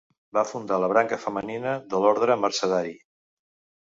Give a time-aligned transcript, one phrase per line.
[0.37, 2.99] Va fundar la branca femenina de l'orde mercedari.